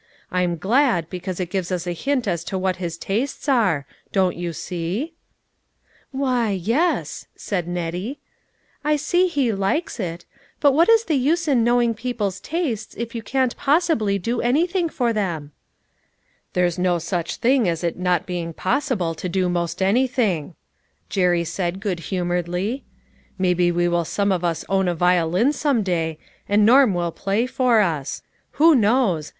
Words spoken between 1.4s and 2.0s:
gives us a